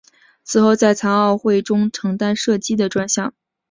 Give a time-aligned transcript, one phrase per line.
[0.43, 3.35] 此后在残奥会中承担射击的专项。